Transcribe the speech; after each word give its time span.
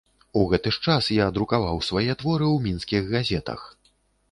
У 0.39 0.45
гэты 0.53 0.71
ж 0.77 0.79
час 0.87 1.09
я 1.17 1.27
друкаваў 1.35 1.77
свае 1.89 2.05
творы 2.21 2.47
ў 2.55 2.65
мінскіх 2.65 3.01
газетах. 3.15 3.61